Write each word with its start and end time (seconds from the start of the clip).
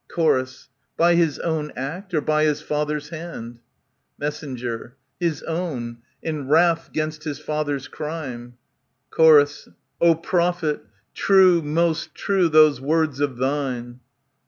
Chr, 0.09 0.39
By 0.97 1.13
his 1.13 1.37
own 1.37 1.71
act, 1.75 2.11
or 2.15 2.21
by 2.21 2.45
his 2.45 2.59
father's 2.59 3.09
hand? 3.09 3.59
Mess. 4.17 4.43
His 5.19 5.43
own, 5.43 5.97
in 6.23 6.47
wrath 6.47 6.87
against 6.89 7.23
his 7.23 7.37
father's 7.37 7.87
crime. 7.87 8.57
CSor, 9.11 9.75
O 10.01 10.15
prophet! 10.15 10.81
true, 11.13 11.61
most 11.61 12.15
true, 12.15 12.49
those 12.49 12.81
words 12.81 13.19
of 13.19 13.37
thine. 13.37 13.99